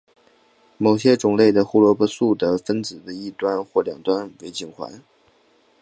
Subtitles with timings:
[0.79, 5.03] 某些种类的胡萝卜素的分子的一端或两端为烃环。